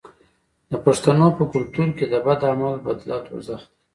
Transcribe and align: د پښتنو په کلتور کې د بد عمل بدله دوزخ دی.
د 0.69 0.73
پښتنو 0.85 1.27
په 1.37 1.43
کلتور 1.53 1.87
کې 1.97 2.05
د 2.13 2.15
بد 2.25 2.41
عمل 2.51 2.75
بدله 2.85 3.17
دوزخ 3.25 3.61
دی. 3.65 3.67